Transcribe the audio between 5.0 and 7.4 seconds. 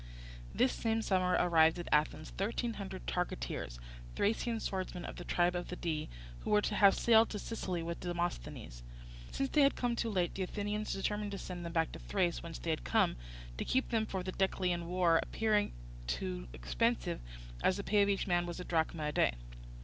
of the tribe of the Dii, who were to have sailed to